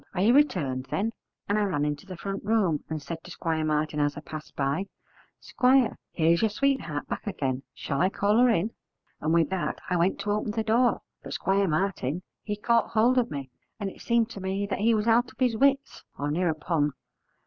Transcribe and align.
are 0.15 0.21
you 0.23 0.33
returned, 0.33 0.87
then?' 0.89 1.11
and 1.47 1.59
I 1.59 1.61
ran 1.61 1.85
into 1.85 2.07
the 2.07 2.17
front 2.17 2.43
room, 2.43 2.83
and 2.89 2.99
said 2.99 3.23
to 3.23 3.29
Squire 3.29 3.63
Martin 3.63 3.99
as 3.99 4.17
I 4.17 4.21
passed 4.21 4.55
by, 4.55 4.87
'Squire, 5.39 5.95
here 6.11 6.31
is 6.31 6.41
your 6.41 6.49
sweetheart 6.49 7.07
back 7.07 7.27
again: 7.27 7.61
shall 7.75 8.01
I 8.01 8.09
call 8.09 8.37
her 8.39 8.49
in?' 8.49 8.71
and 9.19 9.31
with 9.31 9.51
that 9.51 9.77
I 9.91 9.97
went 9.97 10.19
to 10.21 10.31
open 10.31 10.53
the 10.53 10.63
door; 10.63 11.01
but 11.21 11.33
Squire 11.33 11.67
Martin 11.67 12.23
he 12.41 12.55
caught 12.55 12.87
hold 12.89 13.19
of 13.19 13.29
me, 13.29 13.51
and 13.79 13.91
it 13.91 14.01
seemed 14.01 14.31
to 14.31 14.41
me 14.41 14.67
he 14.79 14.95
was 14.95 15.05
out 15.05 15.31
of 15.31 15.37
his 15.39 15.55
wits, 15.55 16.03
or 16.17 16.31
near 16.31 16.49
upon. 16.49 16.93